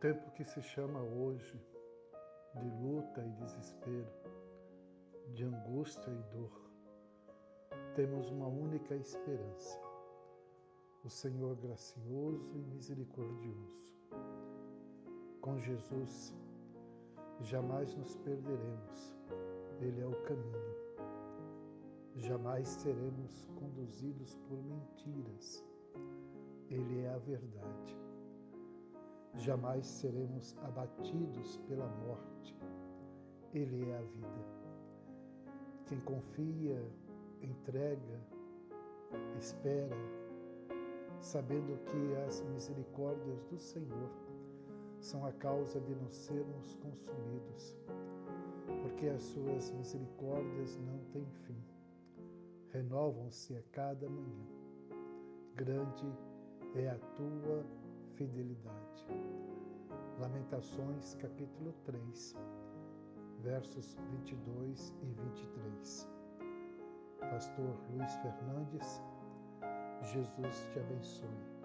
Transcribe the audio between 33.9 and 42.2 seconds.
é a vida. Quem confia, entrega, espera, sabendo que